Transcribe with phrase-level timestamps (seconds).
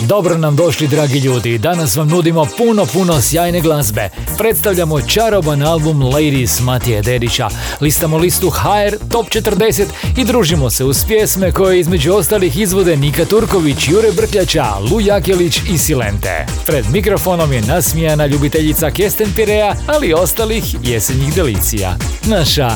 [0.00, 1.58] Dobro nam došli, dragi ljudi.
[1.58, 4.08] Danas vam nudimo puno, puno sjajne glazbe.
[4.38, 7.48] Predstavljamo čaroban album Ladies Matije Dedića.
[7.80, 9.84] Listamo listu HR Top 40
[10.16, 15.60] i družimo se uz pjesme koje između ostalih izvode Nika Turković, Jure Brkljača, Lu Jakelić
[15.70, 16.46] i Silente.
[16.66, 21.96] Pred mikrofonom je nasmijana ljubiteljica Kesten Pirea, ali ostalih jesenjih delicija.
[22.24, 22.70] Naša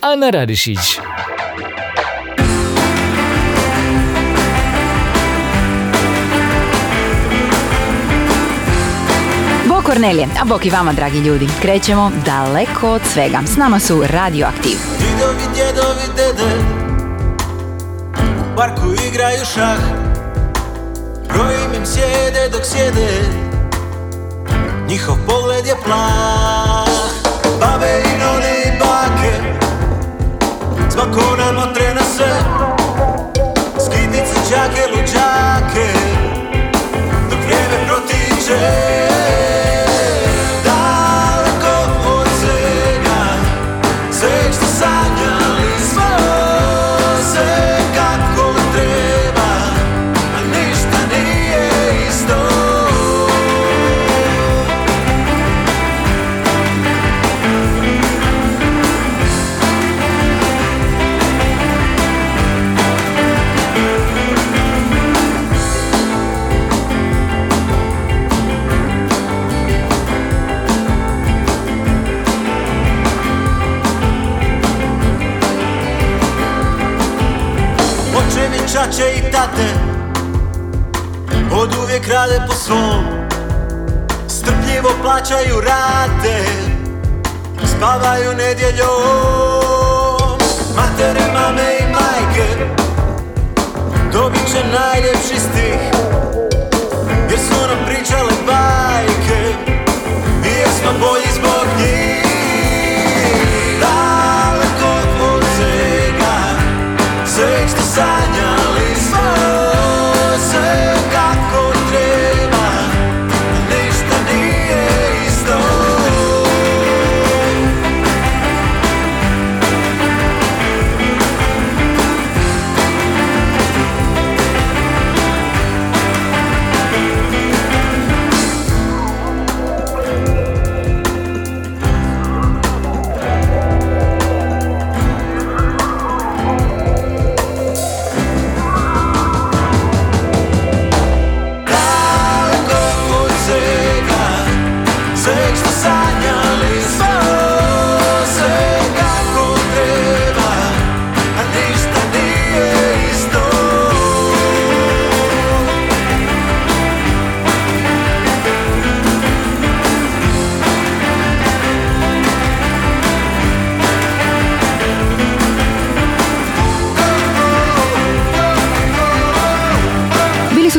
[0.00, 0.78] Ana Radišić.
[9.82, 11.48] Kornelije, a bok i vama dragi ljudi.
[11.62, 13.38] Krećemo daleko od svega.
[13.46, 14.78] S nama su Radioaktiv.
[14.98, 16.54] Didovi, djedovi, dede.
[18.40, 19.78] U parku igraju šah.
[21.28, 23.08] Brojim im sjede dok sjede.
[24.88, 26.88] Njihov pogled je plah.
[27.60, 29.62] Babe i none i bake.
[30.90, 32.32] Svako nam tre na sve.
[33.86, 35.86] Skidnice, čake, luđake.
[37.30, 39.01] Dok vrijeme protiče
[82.22, 83.04] rade po svom.
[84.28, 86.44] Strpljivo plaćaju rate
[87.76, 88.88] Spavaju nedjeljom.
[90.76, 92.48] Matere, mame i majke
[94.12, 95.91] Dobit će najljepši stih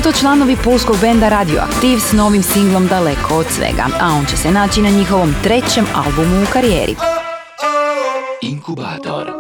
[0.04, 4.52] to članovi pulskog benda Radioaktiv s novim singlom Daleko od svega, a on će se
[4.52, 6.96] naći na njihovom trećem albumu u karijeri.
[8.42, 9.32] Inkubator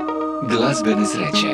[0.49, 1.53] glazbene sreće.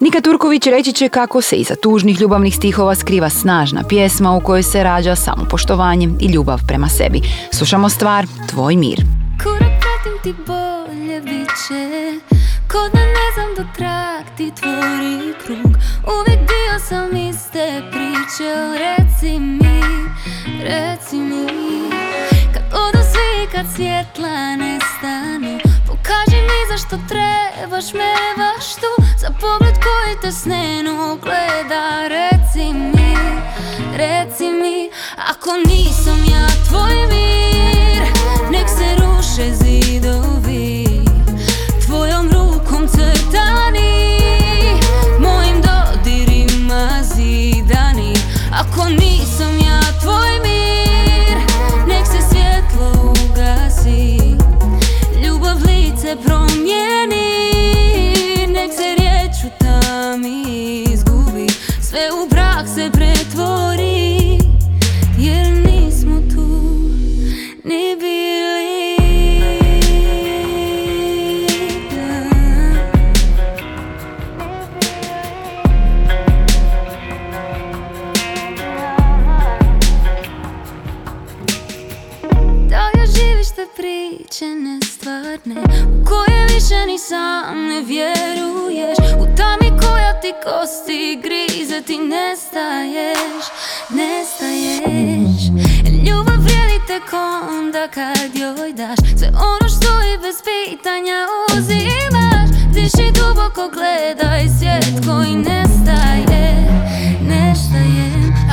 [0.00, 4.62] Nika Turković reći će kako se iza tužnih ljubavnih stihova skriva snažna pjesma u kojoj
[4.62, 7.20] se rađa samopoštovanje i ljubav prema sebi.
[7.52, 9.00] Slušamo stvar Tvoj mir.
[9.42, 12.41] Korak pratim ti bolje bit će
[12.72, 15.72] Ko da ne znam do trag ti tvori krug
[16.14, 18.52] Uvijek dio sam iste priče
[18.84, 19.82] Reci mi,
[20.62, 21.46] reci mi.
[22.54, 29.74] Kad odu svi, kad svjetla nestanu Pokaži mi zašto trebaš me baš tu Za pogled
[29.74, 33.16] koji te snenu gleda Reci mi,
[33.96, 38.02] reci mi Ako nisam ja tvoj mir
[38.50, 41.01] Nek se ruše zidovi
[62.62, 64.38] strah se pretvori
[65.18, 66.48] Jer nismo tu
[67.64, 68.96] ni bili.
[82.68, 88.71] Da još živiš te priče nestvarne U koje više ni sam ne vjeruj?
[90.44, 93.44] Kosti grize ti nestaješ
[93.90, 95.42] Nestaješ.
[96.06, 97.12] Ljubav vrijedi tek
[97.48, 101.18] onda kad joj daš Sve ono što i bez pitanja
[101.52, 102.48] uzimaš.
[102.74, 106.54] Diši duboko gledaj svijet koji nestaje
[107.20, 108.10] Nestaje.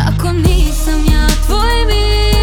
[0.07, 2.38] Ako nisam ja tvoj mir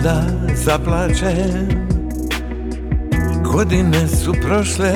[0.00, 0.24] ako sada
[0.54, 1.68] zaplačem
[3.44, 4.92] Godine su prošle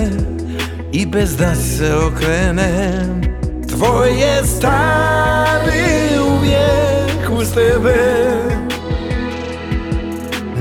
[0.92, 3.22] i bez da se okrenem.
[3.68, 8.30] Tvoj je stari uvijek uz tebe.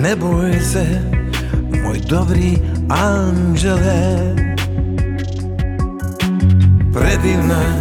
[0.01, 0.85] Ne boj se,
[1.83, 2.57] moj dobri
[2.89, 4.35] anđele.
[6.93, 7.79] Predivna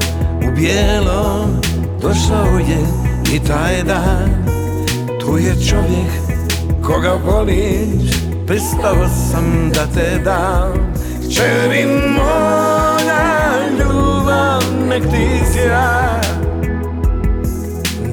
[0.49, 1.61] u bijelom
[2.03, 2.79] došao je
[3.35, 4.53] i taj dan.
[5.21, 6.22] Tu je čovjek
[6.83, 8.13] koga voliš
[8.47, 10.95] Pristao sam da te dam.
[11.35, 16.21] Čeri moja ljubav nek ti sja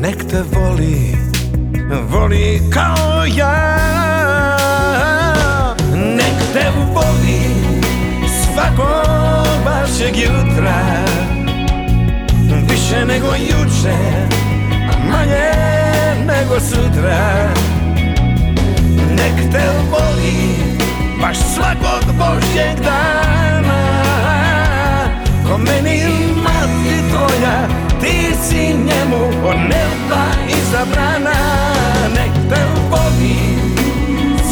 [0.02, 1.18] Nek te voli,
[2.10, 3.78] voli kao ja.
[5.96, 7.42] Nek te voli
[8.28, 10.84] svakog vašeg jutra.
[12.70, 13.98] Više nego juče,
[14.72, 15.52] a manje
[16.26, 17.50] nego sutra
[19.20, 20.56] Nek te voli
[21.22, 23.82] baš svakog božjeg dana.
[25.48, 26.04] Ko meni
[26.44, 27.68] mati tvoja,
[28.02, 31.40] ti si njemu od neba izabrana.
[32.16, 33.40] Nek te voli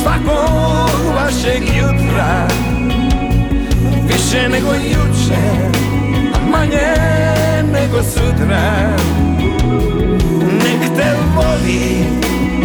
[0.02, 2.48] svakog vašeg jutra
[4.08, 5.42] Više nego juče,
[6.36, 6.94] a manje
[7.74, 8.90] nego sutra.
[10.64, 12.06] Nek te voli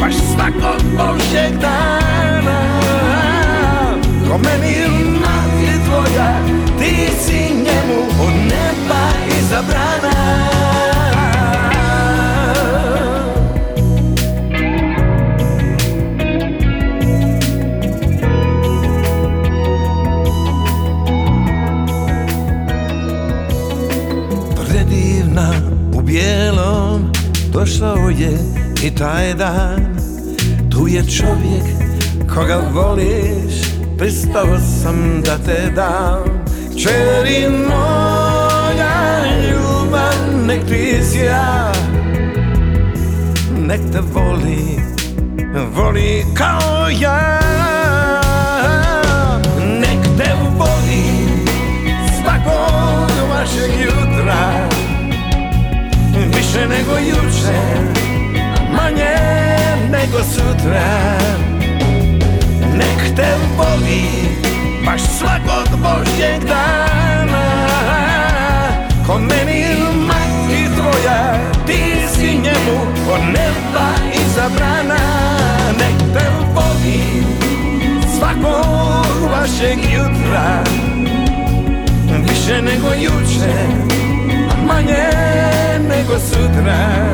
[0.02, 2.60] baš svakog božjeg dana.
[4.28, 4.74] Ko meni
[5.20, 6.38] mati tvoja,
[6.78, 9.02] ti si njemu od neba
[9.38, 10.12] izabrana.
[26.06, 27.12] Bijelom
[27.52, 28.38] došao je
[28.84, 29.91] i taj dan
[30.82, 31.64] Tu je čovjek
[32.34, 33.54] koga voliš
[33.98, 36.44] Pristao sam da te dam.
[36.82, 41.72] Čeri moja ljubav nek ti sja
[43.58, 44.80] Nek te voli,
[45.76, 47.40] voli kao ja.
[49.80, 51.04] Nek te voli
[52.22, 54.68] svakog vašeg jutra.
[56.36, 57.91] Više nego juče, a manje
[60.02, 61.18] nego sutra.
[62.74, 64.04] Nek te voli
[64.86, 67.44] baš svakog Božjeg dana.
[69.06, 69.64] Ko meni
[70.06, 71.82] mati tvoja, ti
[72.14, 72.78] si njemu
[73.12, 73.88] od neba
[74.26, 75.04] izabrana
[75.78, 77.02] Nek te voli
[78.18, 80.64] svakog vašeg jutra.
[82.28, 83.54] Više nego juče,
[84.50, 85.08] a manje
[85.88, 87.12] nego sutra.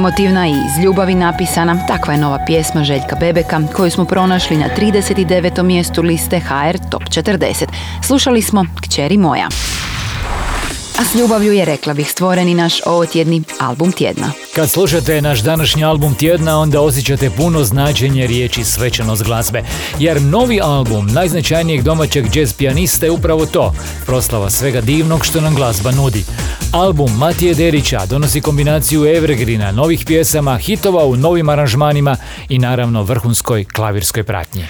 [0.00, 4.68] Emotivna i iz ljubavi napisana, takva je nova pjesma Željka Bebeka koju smo pronašli na
[4.78, 5.62] 39.
[5.62, 7.66] mjestu liste HR Top 40.
[8.06, 9.48] Slušali smo Kćeri moja.
[11.00, 14.32] A s ljubavlju je, rekla bih, stvoren i naš ovotjedni album tjedna.
[14.54, 19.62] Kad slušate naš današnji album tjedna, onda osjećate puno značenje riječi svečanost glazbe.
[19.98, 23.74] Jer novi album najznačajnijeg domaćeg jazz pijanista je upravo to,
[24.06, 26.24] proslava svega divnog što nam glazba nudi.
[26.72, 32.16] Album Matije Derića donosi kombinaciju evergrina, novih pjesama, hitova u novim aranžmanima
[32.48, 34.64] i naravno vrhunskoj klavirskoj pratnji.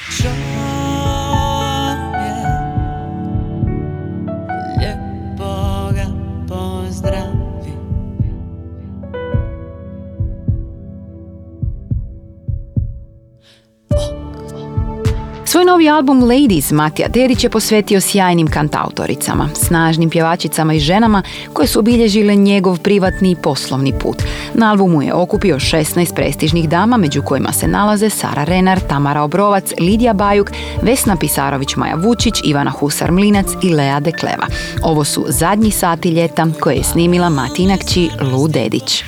[15.80, 21.22] Novi album Ladies Matija Derić je posvetio sjajnim kantautoricama, snažnim pjevačicama i ženama
[21.52, 24.22] koje su obilježile njegov privatni i poslovni put.
[24.54, 29.72] Na albumu je okupio 16 prestižnih dama, među kojima se nalaze Sara Renar, Tamara Obrovac,
[29.80, 30.50] Lidija Bajuk,
[30.82, 34.46] Vesna Pisarović, Maja Vučić, Ivana Husar Mlinac i Lea Dekleva.
[34.82, 39.04] Ovo su zadnji sati ljeta koje je snimila Matina kći Lu Dedić.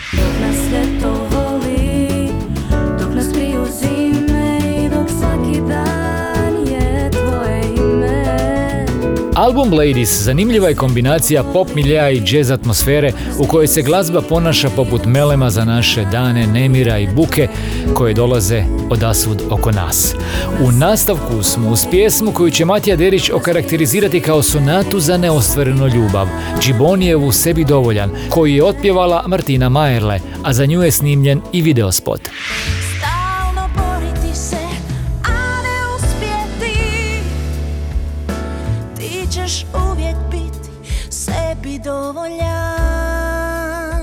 [9.42, 14.70] Album Ladies zanimljiva je kombinacija pop miljeja i jazz atmosfere u kojoj se glazba ponaša
[14.70, 17.48] poput melema za naše dane nemira i buke
[17.94, 20.14] koje dolaze od asud oko nas.
[20.60, 26.26] U nastavku smo uz pjesmu koju će Matija Derić okarakterizirati kao sonatu za neostvarenu ljubav,
[26.60, 32.20] Džibonijevu sebi dovoljan, koji je otpjevala Martina Majerle, a za nju je snimljen i videospot.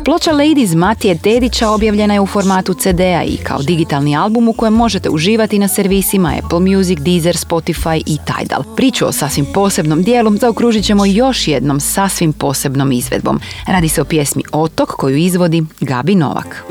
[0.09, 4.73] Ploča Ladies Matije Dedića objavljena je u formatu CD-a i kao digitalni album u kojem
[4.73, 8.63] možete uživati na servisima Apple Music, Deezer, Spotify i Tidal.
[8.75, 13.39] Priču o sasvim posebnom dijelu zaokružit ćemo još jednom sasvim posebnom izvedbom.
[13.67, 16.63] Radi se o pjesmi Otok koju izvodi Gabi Novak.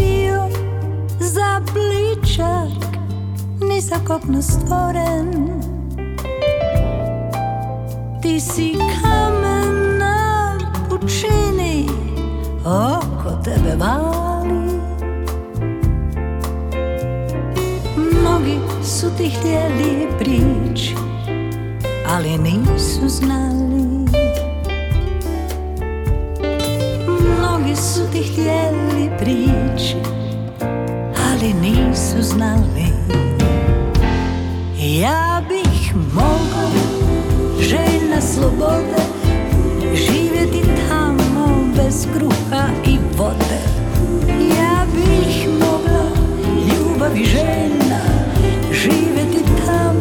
[0.00, 0.48] Bio
[1.20, 3.00] za pličak
[3.68, 5.48] ni za kopno stvoren.
[8.22, 11.88] Ti si kamen na pučini
[12.64, 14.80] oko tebe vali.
[17.96, 20.94] Mnogi su ti htjeli prići,
[22.08, 23.99] ali nisu znali
[27.70, 29.96] Mnogi su ti htjeli prići,
[31.30, 32.86] ali nisu znali.
[34.78, 36.70] Ja bih mogla
[37.60, 39.02] željna slobode
[39.94, 43.60] Živjeti tamo bez kruha i vode.
[44.58, 46.04] Ja bih mogla
[46.68, 48.00] ljubavi željna
[48.72, 49.99] Živjeti tamo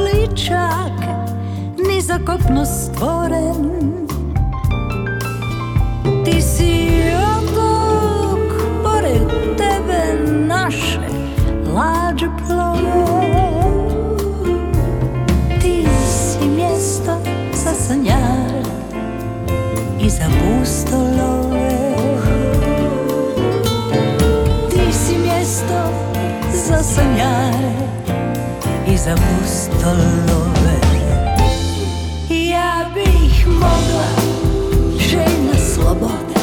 [0.00, 0.92] za pličak,
[1.88, 3.70] ni za kopno stvoren.
[6.24, 7.02] Ti si
[7.36, 8.40] otok,
[8.84, 11.00] pored tebe naše
[11.74, 13.50] lađe plove.
[15.60, 17.18] Ti si mjesto
[17.54, 18.62] za sanjare
[20.00, 21.94] i za pustolove.
[24.70, 25.92] Ti si mjesto
[26.68, 27.70] za sanjare
[28.86, 29.59] i za pustolove
[32.30, 34.08] Ja bih mogla
[34.98, 36.40] željna slobode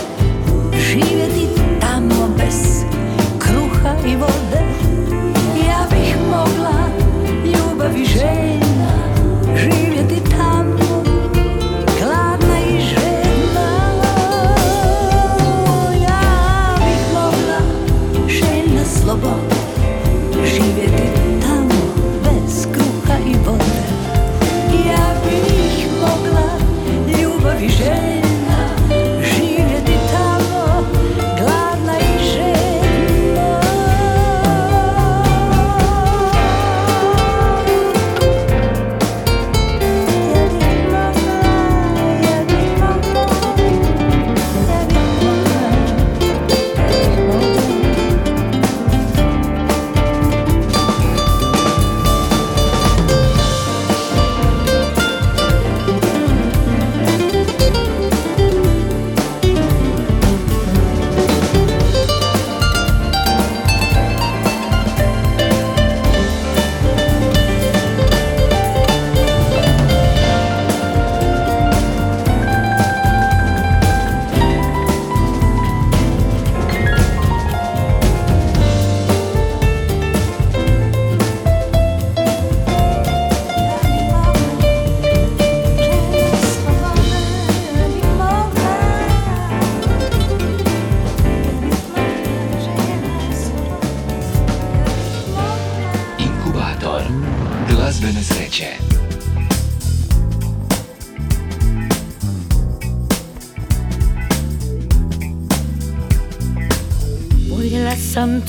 [0.77, 1.47] Živjeti
[1.81, 2.83] tamo bez
[3.39, 4.66] kruha i vode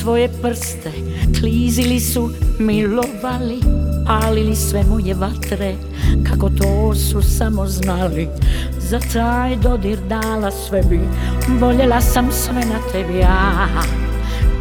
[0.09, 0.93] sam tvoje prste,
[1.41, 3.61] klizili su, milovali,
[4.07, 5.75] palili sve moje vatre,
[6.31, 8.29] kako to su samo znali.
[8.79, 11.01] Za taj dodir dala sve bi,
[11.61, 13.69] voljela sam sve na tebi, ja,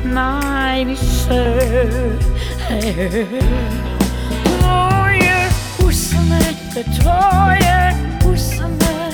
[0.04, 1.60] najviše.
[4.44, 5.50] Tvoje
[5.88, 7.94] usne, te tvoje
[8.34, 9.12] usne,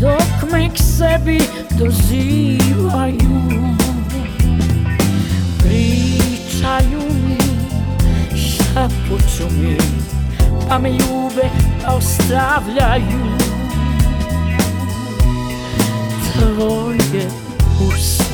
[0.00, 1.40] dok me k sebi
[1.78, 3.75] dozivaju.
[6.66, 7.38] Pričaju mi,
[8.36, 9.76] šapuću mi,
[10.68, 11.48] pa me ljube,
[11.84, 13.36] pa ostavljaju.
[16.32, 17.28] Tvoje
[17.88, 18.26] usne.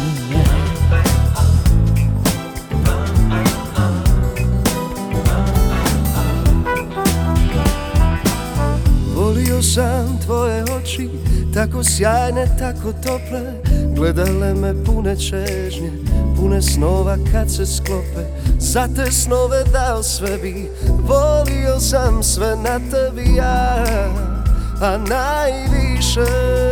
[9.14, 11.11] Volio sam tvoje oči,
[11.55, 15.90] tako sjajne, tako tople Gledale me pune čežnje,
[16.42, 18.24] pune snova kad se sklope
[18.59, 23.85] Za te snove dao sve bi, volio sam sve na tebi ja
[24.81, 26.71] A najviše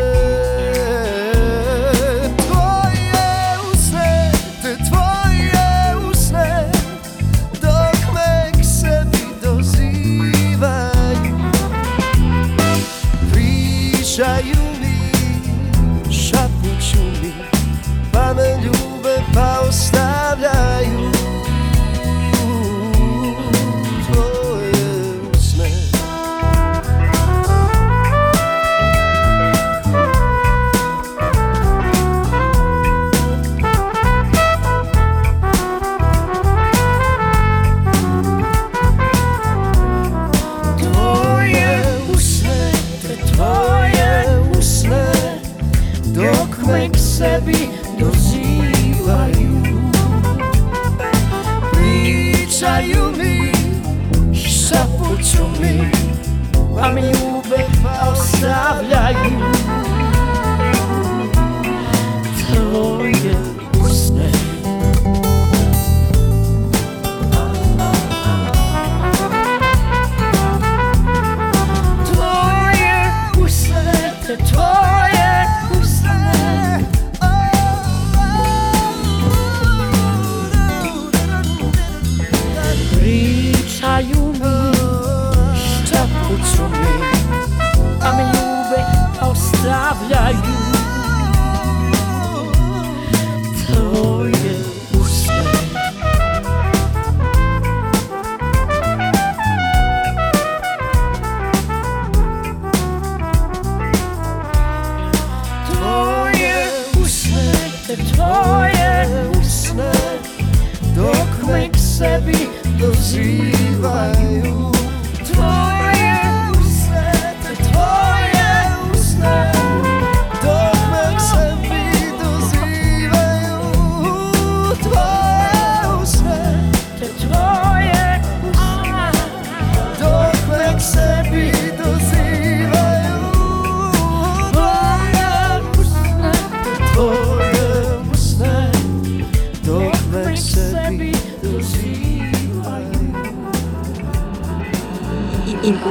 [113.11, 114.80] dozivaju Tvoje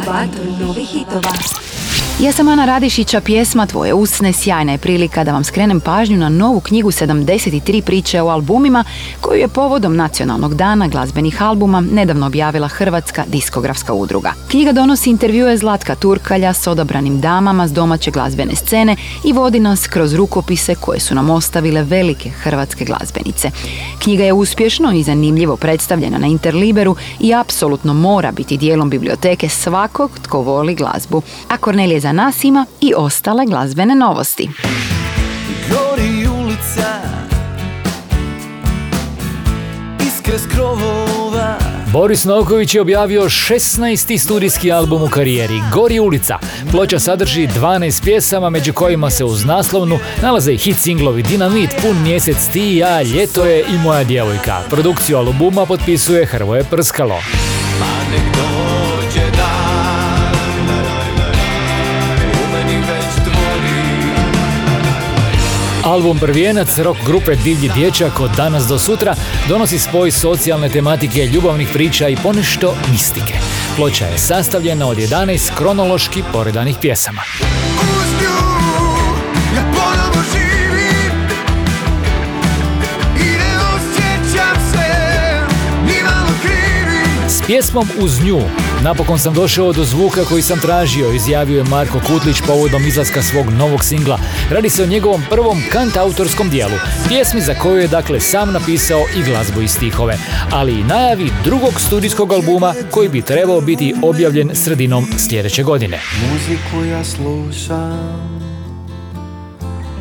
[0.09, 1.58] Inkubator novih hitova.
[2.19, 6.29] Ja sam Ana Radišića, pjesma Tvoje usne sjajna je prilika da vam skrenem pažnju na
[6.29, 8.84] novu knjigu 73 priče o albumima
[9.21, 14.34] koju je povodom Nacionalnog dana glazbenih albuma nedavno objavila Hrvatska diskografska udruga.
[14.47, 19.88] Knjiga donosi intervjue Zlatka Turkalja s odabranim damama s domaće glazbene scene i vodi nas
[19.88, 23.51] kroz rukopise koje su nam ostavile velike hrvatske glazbenice.
[23.99, 30.12] Knjiga je uspješno i zanimljivo predstavljena na Interliberu i apsolutno mora biti dijelom biblioteke svakog
[30.21, 31.21] tko voli glazbu.
[31.49, 34.49] A Kornelije za nas ima i ostale glazbene novosti.
[35.69, 37.01] Gori ulica
[40.53, 41.57] krovova
[41.93, 44.17] Boris Novković je objavio 16.
[44.17, 46.37] studijski album u karijeri, Gori ulica.
[46.71, 52.03] Ploča sadrži 12 pjesama, među kojima se uz naslovnu nalaze i hit singlovi Dinamit, Pun
[52.03, 54.61] mjesec ti i ja, Ljeto je i moja djevojka.
[54.69, 57.19] Produkciju albuma potpisuje Hrvoje Prskalo.
[57.79, 58.58] Pa
[65.89, 69.15] Album Prvijenac rock grupe Divlji dječak od danas do sutra
[69.47, 73.34] donosi spoj socijalne tematike, ljubavnih priča i ponešto mistike.
[73.75, 77.21] Ploča je sastavljena od 11 kronološki poredanih pjesama.
[87.49, 88.39] Pjesmom Uz nju
[88.83, 93.45] napokon sam došao do zvuka koji sam tražio, izjavio je Marko Kutlić povodom izlaska svog
[93.49, 94.19] novog singla.
[94.49, 96.75] Radi se o njegovom prvom kant-autorskom dijelu,
[97.07, 100.17] pjesmi za koju je dakle sam napisao i glazbu i stihove,
[100.51, 105.99] ali i najavi drugog studijskog albuma koji bi trebao biti objavljen sredinom sljedeće godine.
[106.21, 108.39] Muziku ja slušam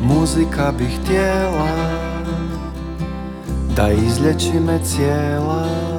[0.01, 1.69] Muzika bih htjela
[3.75, 5.98] Da izlječi me cijela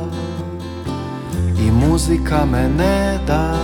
[2.01, 3.55] muzika me ne da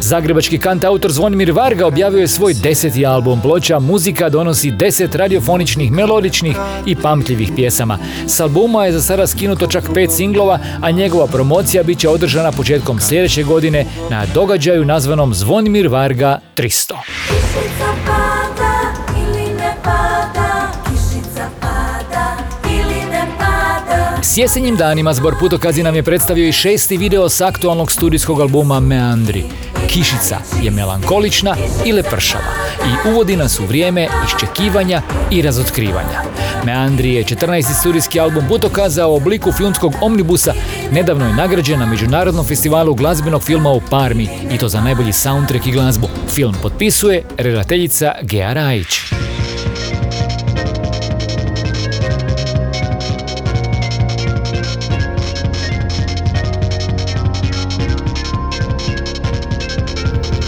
[0.00, 6.56] Zagrebački kantautor Zvonimir Varga objavio je svoj deseti album ploča Muzika donosi deset radiofoničnih, melodičnih
[6.86, 7.98] i pamtljivih pjesama.
[8.26, 12.52] S albuma je za sada skinuto čak pet singlova, a njegova promocija bit će održana
[12.52, 16.94] početkom sljedeće godine na događaju nazvanom Zvonimir Varga 300.
[24.34, 28.80] S jesenjim danima zbor Putokazi nam je predstavio i šesti video s aktualnog studijskog albuma
[28.80, 29.44] Meandri.
[29.86, 32.44] Kišica je melankolična i lepršava
[32.86, 36.22] i uvodi nas u vrijeme iščekivanja i razotkrivanja.
[36.64, 37.80] Meandri je 14.
[37.80, 40.54] studijski album Putokaza u obliku filmskog omnibusa
[40.92, 45.66] nedavno je nagrađen na Međunarodnom festivalu glazbenog filma u Parmi i to za najbolji soundtrack
[45.66, 46.08] i glazbu.
[46.28, 49.00] Film potpisuje redateljica Gea Rajić.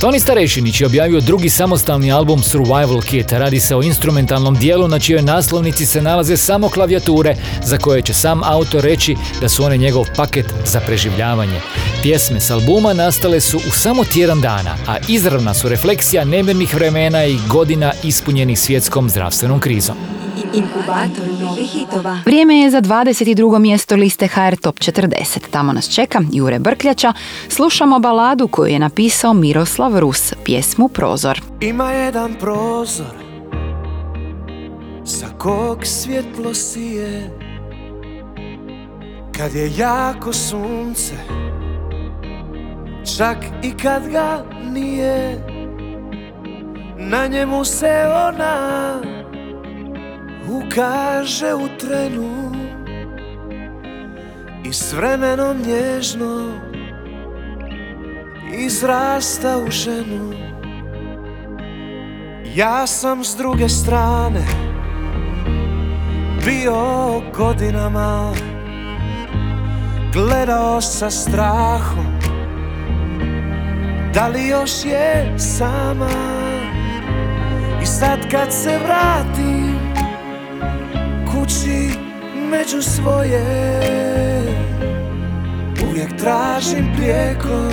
[0.00, 3.32] Toni Starešinić je objavio drugi samostalni album Survival Kit.
[3.32, 8.14] Radi se o instrumentalnom dijelu na čijoj naslovnici se nalaze samo klavijature za koje će
[8.14, 11.60] sam autor reći da su one njegov paket za preživljavanje.
[12.02, 17.24] Pjesme s albuma nastale su u samo tjedan dana, a izravna su refleksija nemirnih vremena
[17.24, 19.96] i godina ispunjenih svjetskom zdravstvenom krizom.
[20.56, 22.18] Inkubator novih hitova.
[22.24, 23.58] Vrijeme je za 22.
[23.58, 25.38] mjesto liste HR Top 40.
[25.50, 27.12] Tamo nas čeka Jure Brkljača.
[27.48, 31.40] Slušamo baladu koju je napisao Miroslav Rus, pjesmu Prozor.
[31.60, 33.14] Ima jedan prozor
[35.04, 37.30] Sa kog svjetlo sije
[39.36, 41.14] Kad je jako sunce
[43.16, 45.38] Čak i kad ga nije
[46.98, 49.00] Na njemu se ona
[50.48, 52.52] Ukaže u trenu
[54.64, 56.60] I s vremenom nježno
[58.58, 60.32] Izrasta u ženu.
[62.54, 64.46] Ja sam s druge strane
[66.44, 68.32] Bio godinama
[70.12, 72.16] Gledao sa strahom
[74.16, 76.10] Da li još je sama.
[77.82, 79.55] I sad kad se vratim
[81.46, 81.90] Kući
[82.50, 83.42] među svoje.
[85.88, 87.70] Uvijek tražim prijeko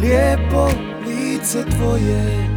[0.00, 0.68] Lijepo
[1.06, 2.48] lice tvoje.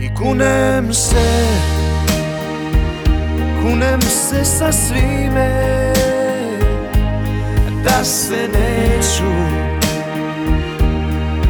[0.00, 1.46] I kunem se
[3.62, 5.92] Kunem se sa svime
[7.84, 9.32] Da se neću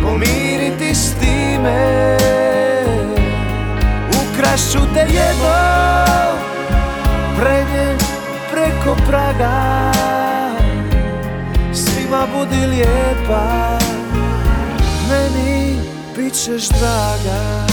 [0.02, 1.27] Pomiriti s time
[12.38, 13.78] budi lijepa
[15.08, 15.78] Meni
[16.16, 17.66] bit ćeš draga.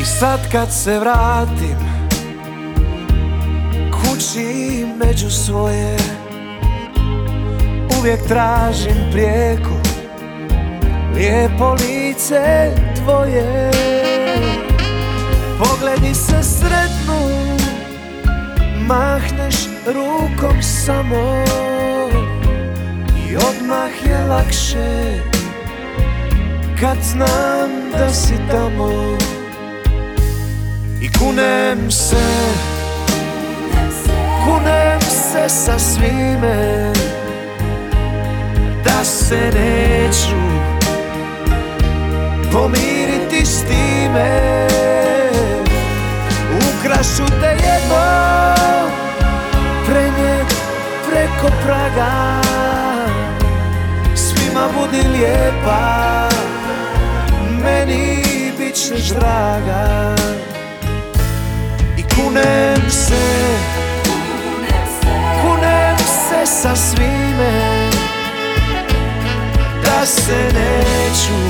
[0.00, 1.78] I sad kad se vratim
[3.92, 6.15] Kući među svoje
[7.98, 9.76] Uvijek tražim prijeko.
[11.14, 13.70] Lijepo lice tvoje.
[15.58, 17.46] Pogledi se sretnu
[18.86, 19.54] Mahneš
[19.86, 21.44] rukom samo.
[23.28, 25.20] I odmah je lakše
[26.80, 29.16] Kad znam da si tamo.
[31.00, 32.26] I kunem se
[34.44, 36.92] Kunem se sa svime
[39.06, 40.36] se neću
[42.52, 44.66] Pomiriti s time.
[46.56, 48.04] Ukrašu te jedno
[49.86, 50.54] Prenjet
[51.10, 52.40] preko praga.
[54.14, 56.28] Svima budi lijepa
[57.62, 58.22] Meni
[58.58, 60.14] bit ćeš draga.
[61.98, 63.46] I kunem se
[65.42, 67.85] Kunem se sa svime
[70.00, 71.40] Da se neću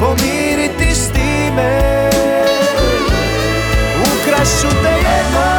[0.00, 2.10] Pomiriti s time.
[4.00, 5.50] Ukrašu te jedno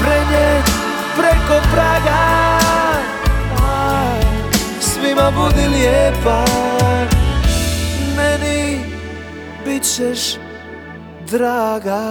[0.00, 0.70] Prenjet
[1.16, 2.58] preko praga.
[4.80, 6.44] Svima budi lijepa.
[8.16, 8.80] Meni
[9.66, 10.36] bit ćeš
[11.30, 12.02] draga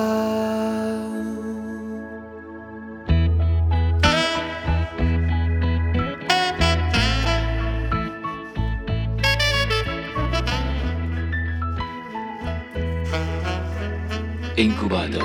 [14.57, 15.23] Inkubator.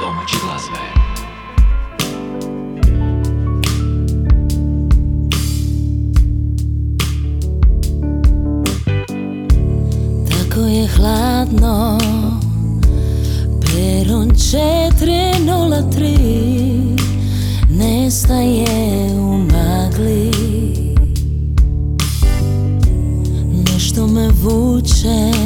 [0.00, 0.78] Domaće glazbe.
[10.28, 11.98] Tako je hladno.
[13.60, 16.96] Peron 403
[17.70, 18.66] Nestaje
[19.14, 20.30] u magli.
[23.72, 25.37] Nešto me vuče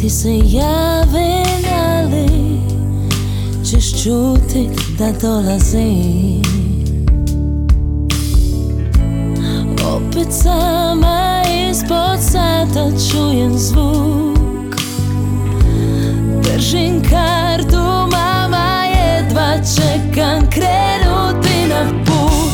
[0.00, 1.64] Ti se javim
[1.96, 2.60] Ali
[3.64, 6.42] Ćeš čutit da dolazim.
[9.94, 14.76] Opet sama ispod sata čujem zvuk.
[16.42, 17.82] Držim kartu,
[18.12, 22.52] mama jedva čekam krenuti na put.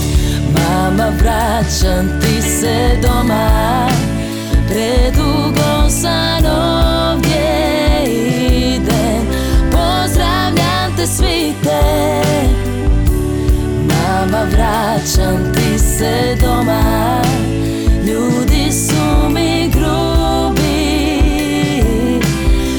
[0.54, 3.88] Mama vraćam ti se doma.
[4.68, 6.42] Predugo sam
[15.02, 17.22] vraćam ti se doma.
[18.06, 20.62] Ljudi su mi grubi.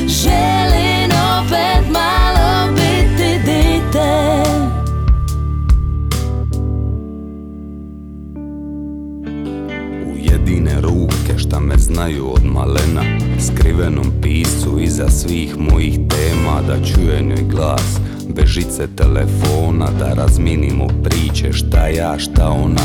[0.07, 4.43] Želim opet malo biti dite.
[10.05, 13.03] U jedine ruke šta me znaju od malena
[13.39, 20.87] Skrivenom piscu iza svih mojih tema Da čuje njoj glas bez žice telefona Da razminimo
[21.03, 22.81] priče šta ja šta ona.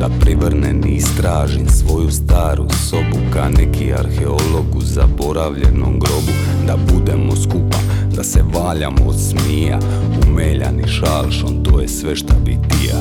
[0.00, 6.32] Da privrnen i istražim svoju staru sobu Ka neki arheolog u zaboravljenom grobu.
[6.66, 7.78] Da budemo skupa,
[8.16, 9.78] da se valjamo od smija.
[10.26, 13.00] Umeljani šalšon, to je sve šta bi ti ja.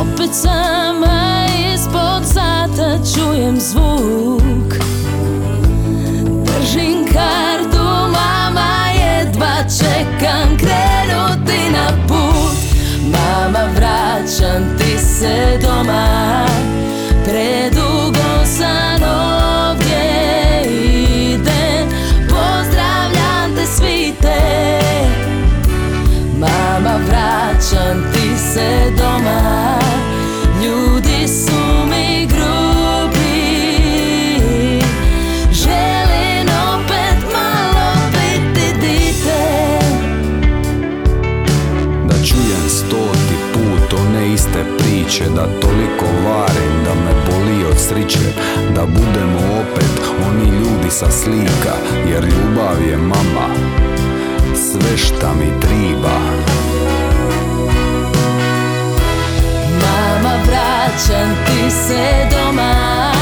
[0.00, 4.74] Opet sama ispod sata čujem zvuk.
[6.46, 7.55] Držim jedva
[9.68, 12.56] čekam krenuti na put.
[13.02, 16.46] Mama vraćam ti se doma.
[17.24, 18.75] Predugo sam
[48.76, 51.76] Da budemo opet oni ljudi sa slika
[52.10, 53.48] Jer ljubav je mama
[54.54, 56.18] Sve šta mi triba.
[59.80, 63.15] Mama vraćam ti se doma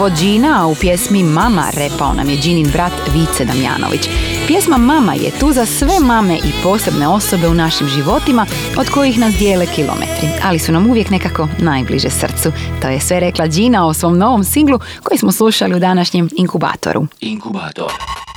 [0.00, 4.08] ovo Gina, a u pjesmi Mama repao nam je Ginin brat Vice Damjanović.
[4.46, 8.46] Pjesma Mama je tu za sve mame i posebne osobe u našim životima
[8.78, 12.52] od kojih nas dijele kilometri, ali su nam uvijek nekako najbliže srcu.
[12.82, 17.06] To je sve rekla Gina o svom novom singlu koji smo slušali u današnjem inkubatoru.
[17.20, 17.92] Inkubator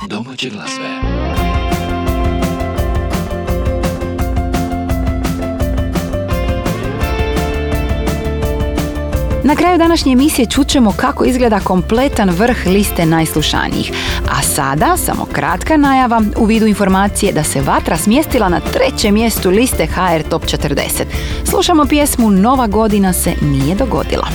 [0.08, 0.50] domaće.
[9.44, 13.92] Na kraju današnje emisije čućemo kako izgleda kompletan vrh liste najslušanijih.
[14.30, 19.50] A sada samo kratka najava u vidu informacije da se Vatra smjestila na trećem mjestu
[19.50, 21.04] liste HR Top 40.
[21.44, 24.28] Slušamo pjesmu Nova godina se nije dogodila.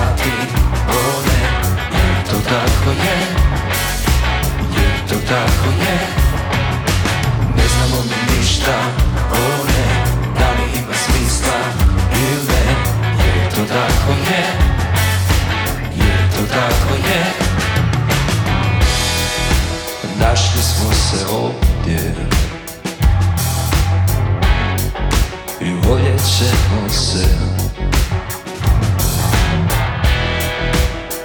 [0.00, 1.42] O ne,
[1.92, 3.16] jer to tako je,
[4.76, 5.98] jer to tako je.
[7.56, 8.76] Ne znamo mi ništa,
[9.32, 10.04] o ne,
[10.38, 11.58] da li ima smisla
[12.12, 12.74] ili ne,
[13.24, 14.44] jer to tako je,
[15.96, 17.24] jer to tako je.
[20.20, 22.14] Našli smo se ovdje.
[25.60, 27.59] I voljet ćemo se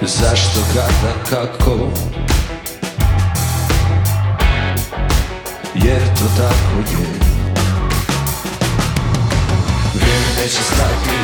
[0.08, 1.90] Zašto, kada, kako?
[5.76, 7.08] Jer to tako je.
[9.94, 11.18] Vrijeme neće stati,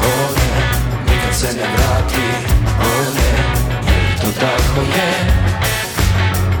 [0.00, 0.62] o ne
[1.06, 2.26] Nikad se ne vrati,
[2.80, 3.32] o ne
[3.92, 5.12] Jer to tako je.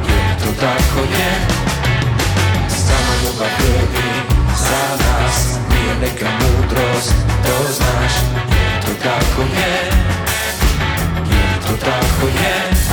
[0.08, 1.46] Jer to tako je.
[2.68, 4.08] Samo ljubav vrijedi
[4.56, 7.14] za nas Nije neka mudrost,
[7.44, 8.12] to znaš
[8.50, 9.90] Jer to tako je
[11.70, 12.89] Jer to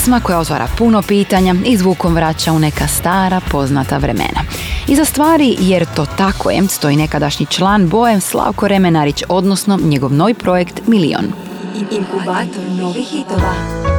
[0.00, 4.40] Pjesma koja otvara puno pitanja i zvukom vraća u neka stara poznata vremena.
[4.88, 10.34] Iza stvari, jer to tako je, stoji nekadašnji član Bojem Slavko Remenarić, odnosno njegov novi
[10.34, 11.24] projekt Milion.
[11.90, 13.89] Inkubator novih hitova.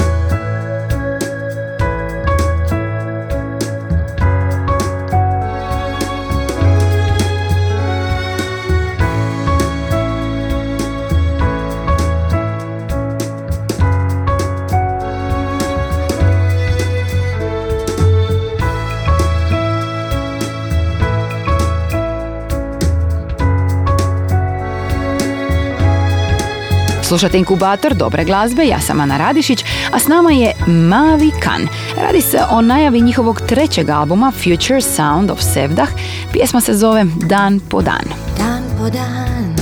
[27.12, 31.68] Slušate inkubator dobre glazbe, ja sam Ana Radišić, a s nama je Mavi Kan.
[31.98, 35.88] Radi se o najavi njihovog trećeg albuma Future Sound of Sevdah.
[36.34, 38.04] Pjesma se zove Dan po dan.
[38.38, 39.56] Dan po dan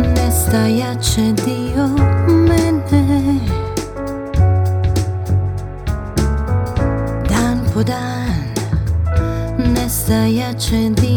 [0.00, 1.88] Nestajaće dio
[2.28, 3.38] mene
[7.28, 8.54] Dan po dan
[9.58, 11.07] Nestajaće dio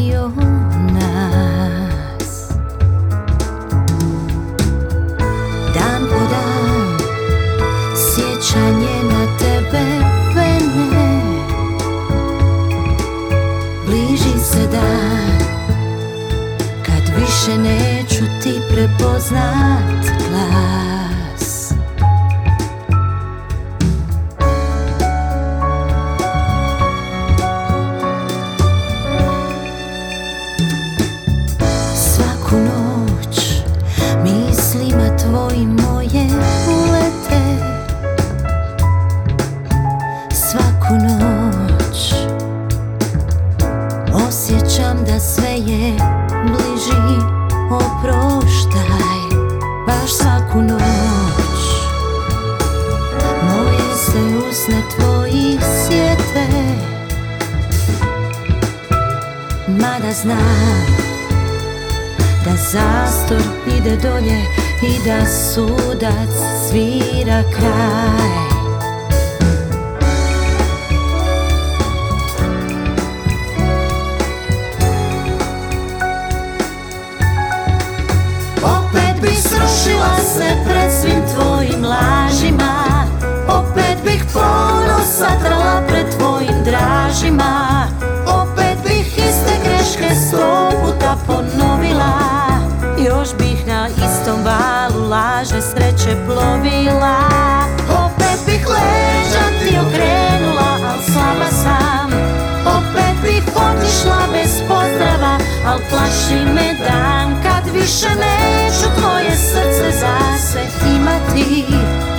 [105.89, 110.61] plaši me dan kad više neću tvoje srce za se
[110.95, 111.65] imati.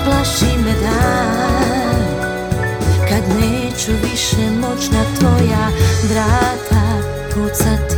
[0.05, 2.03] Plaši me dan
[3.09, 5.69] kad neću više moć, moćna tvoja
[6.11, 6.85] vrata
[7.35, 7.92] kucati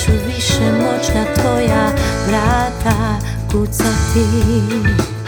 [0.00, 1.92] Neću više moćna tvoja
[2.26, 3.18] vrata
[3.50, 5.19] kucati.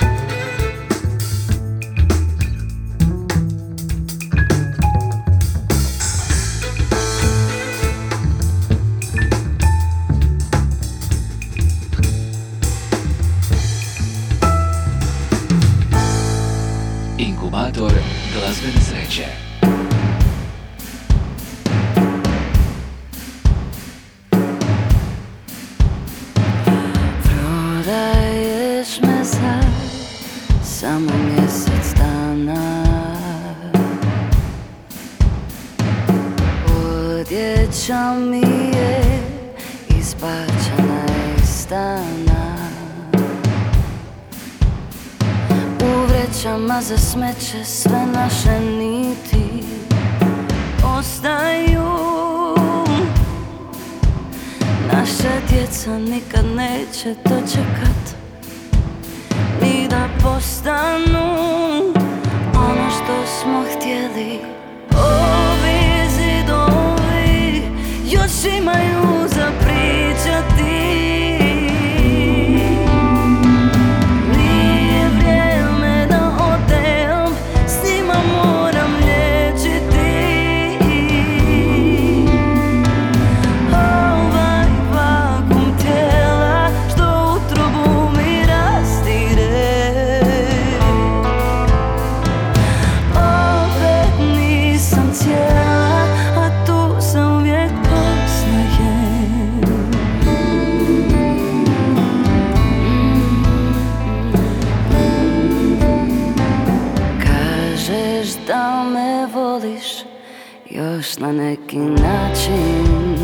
[110.75, 113.17] još na neki način.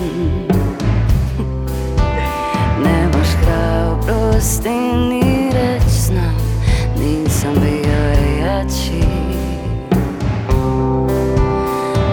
[2.84, 4.68] Nemaš hrabrosti
[5.08, 6.36] ni reć znam
[6.98, 9.02] Nisam bio jači.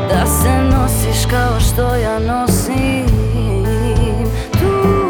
[0.09, 3.05] Da se nosiš kao što ja nosim
[4.51, 5.09] tu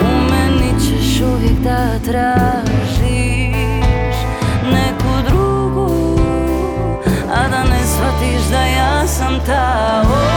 [0.00, 2.71] U meni ćeš uvijek da traži
[9.44, 10.31] たを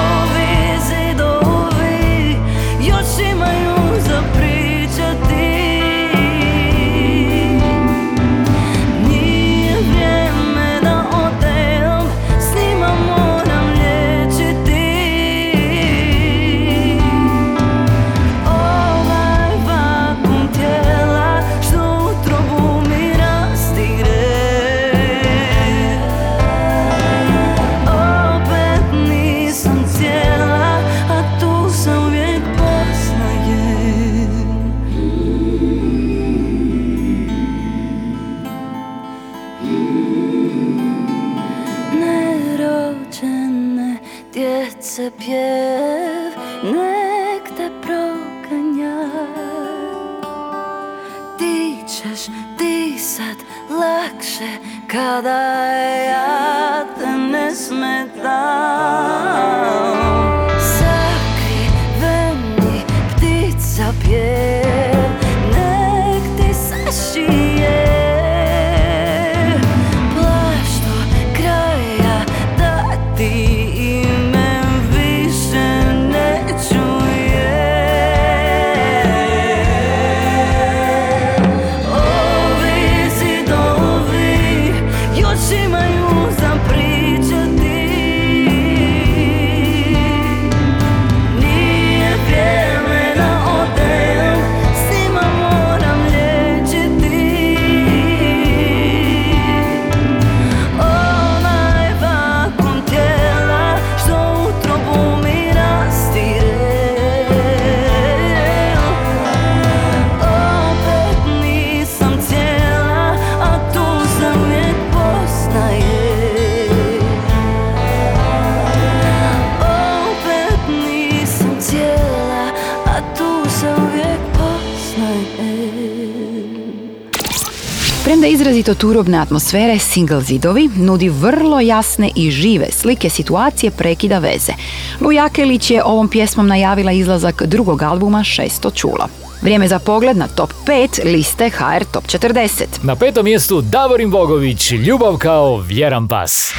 [128.86, 134.54] turobne atmosfere single zidovi nudi vrlo jasne i žive slike situacije prekida veze.
[135.02, 139.08] Lujakelić je ovom pjesmom najavila izlazak drugog albuma Šesto čula.
[139.42, 142.64] Vrijeme za pogled na top 5 liste HR Top 40.
[142.84, 146.54] Na petom mjestu Davorin Bogović, Ljubav kao vjeran pas.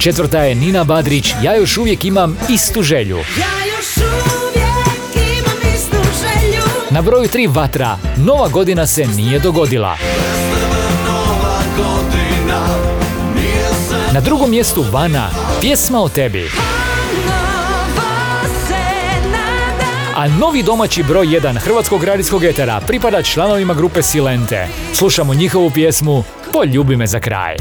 [0.00, 3.18] Četvrta je Nina Badrić, ja još uvijek imam istu želju.
[6.98, 9.96] Na broju 3 Vatra, nova godina se nije dogodila.
[14.12, 15.30] Na drugom mjestu Vana,
[15.60, 16.50] pjesma o tebi.
[20.16, 24.68] A novi domaći broj 1 Hrvatskog radijskog etera pripada članovima grupe Silente.
[24.94, 27.56] Slušamo njihovu pjesmu Poljubi me za kraj.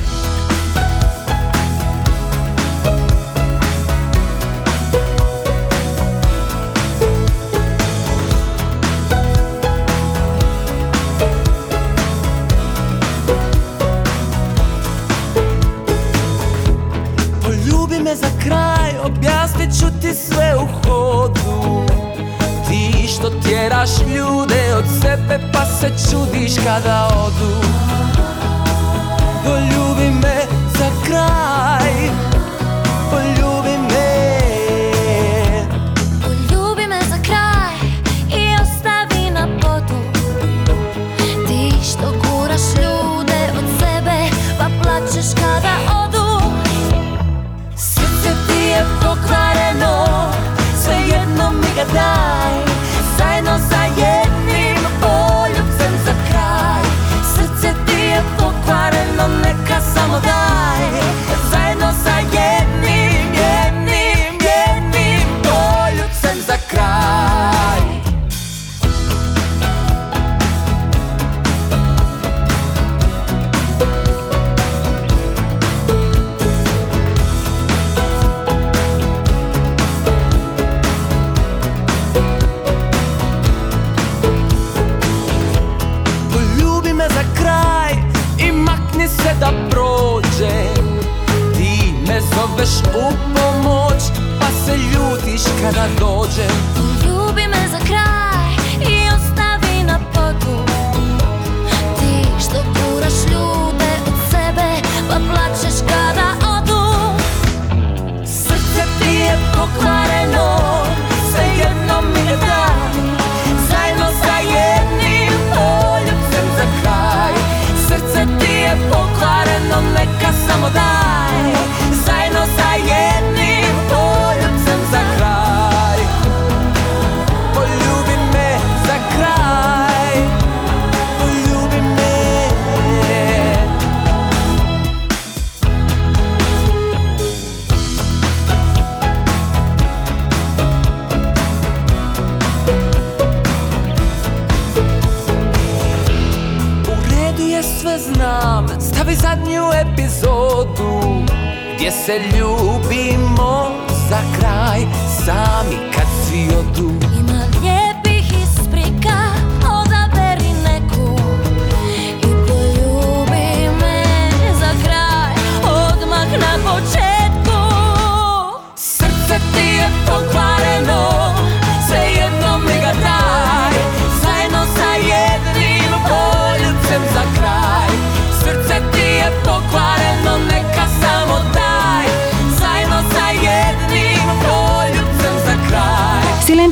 [152.08, 153.72] Se ljubimo
[154.10, 154.82] za kraj.
[155.26, 155.97] Sami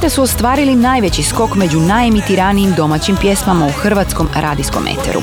[0.09, 5.21] su ostvarili najveći skok među najemitiranijim domaćim pjesmama u hrvatskom radijskom eteru.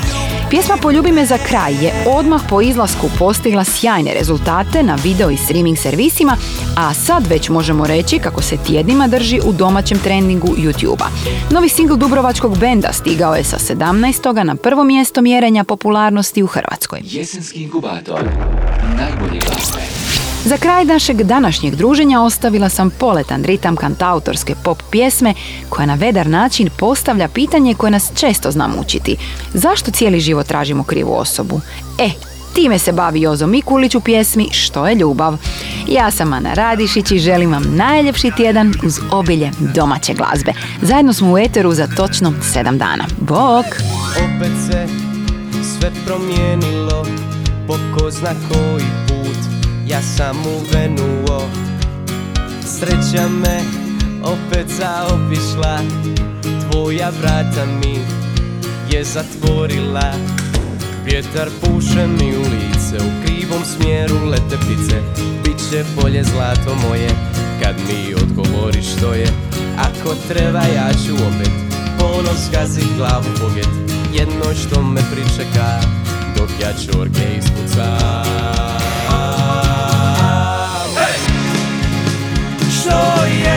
[0.49, 5.37] Pjesma Poljubi me za kraj je odmah po izlasku postigla sjajne rezultate na video i
[5.37, 6.37] streaming servisima,
[6.77, 11.07] a sad već možemo reći kako se tjednima drži u domaćem trendingu YouTube-a.
[11.53, 14.43] Novi singl Dubrovačkog benda stigao je sa 17.
[14.43, 16.99] na prvo mjesto mjerenja popularnosti u Hrvatskoj.
[17.03, 18.29] Jesenski inkubator.
[18.97, 20.02] Najbolje glazbe.
[20.45, 25.33] Za kraj našeg današnjeg druženja ostavila sam poletan ritam kantautorske pop pjesme
[25.69, 29.15] koja na vedar način postavlja pitanje koje nas često zna mučiti.
[29.53, 31.61] Zašto cijeli život tražimo krivu osobu?
[31.99, 32.09] E,
[32.53, 35.37] time se bavi Jozo Mikulić u pjesmi Što je ljubav.
[35.87, 40.53] Ja sam Ana Radišić i želim vam najljepši tjedan uz obilje domaće glazbe.
[40.81, 43.05] Zajedno smo u Eteru za točno 7 dana.
[43.19, 43.65] Bok!
[44.11, 44.87] Opet se
[45.63, 47.05] sve promijenilo
[47.67, 49.12] Po ko zna koji
[49.93, 51.49] Ja sam uvenuo
[52.65, 53.59] Sreća me
[54.23, 55.79] opet zaobišla.
[56.43, 57.99] Tvoja vrata mi
[58.91, 60.13] je zatvorila.
[61.05, 65.01] Vjetar puše mi u lice U krivom smjeru lete ptice.
[65.43, 67.09] Biće bolje zlato moje
[67.63, 69.27] Kad mi odgovoriš što je.
[69.77, 71.51] Ako treba ja ću opet
[71.99, 73.67] Ponos gazit glavu pogled
[74.13, 75.79] Jedno što me pričeka
[76.37, 78.62] Dok ja čorke ispucam
[82.83, 83.52] Što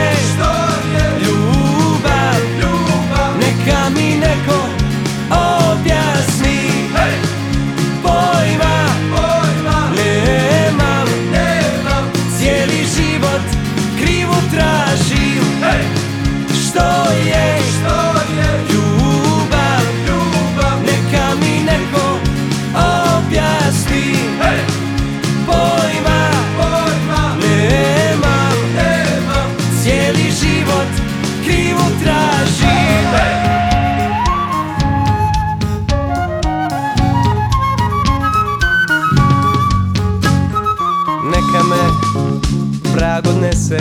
[42.97, 43.77] vrag odnese.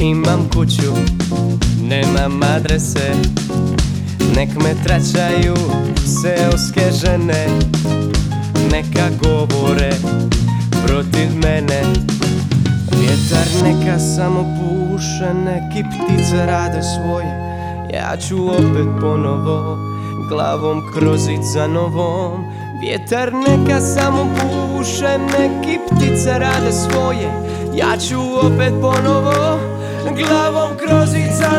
[0.00, 0.92] Imam kuću,
[1.82, 3.12] nemam adrese.
[4.36, 5.56] Nek me tračaju
[6.06, 7.46] seoske žene.
[8.72, 9.90] Neka govore
[10.86, 11.82] protiv mene.
[12.92, 17.58] Vjetar neka samo puše, neki ptice rade svoje.
[17.94, 19.78] Ja ću opet ponovo,
[20.28, 27.30] glavom krozit za novom Vjetar neka samo puše, neki ptice rade svoje.
[27.74, 29.58] Ja ću opet ponovo,
[30.16, 31.58] glavom krozit za